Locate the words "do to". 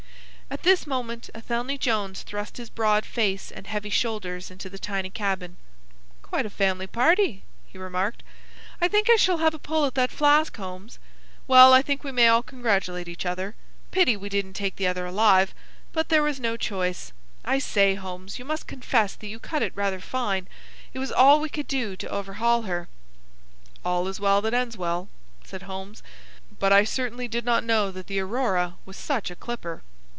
21.67-22.09